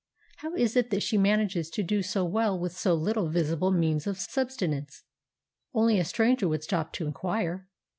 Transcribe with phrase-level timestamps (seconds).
[0.37, 4.07] How it is that she manages to do so well with so little visible means
[4.07, 5.03] of subsistence,
[5.75, 7.67] only a stranger would stop to inquire.